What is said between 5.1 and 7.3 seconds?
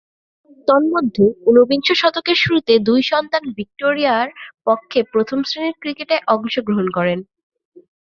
প্রথম-শ্রেণীর ক্রিকেটে অংশগ্রহণ করেন।